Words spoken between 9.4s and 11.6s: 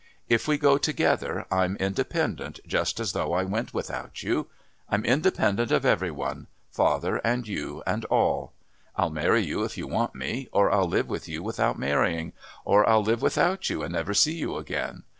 you if you want me, or I'll live with you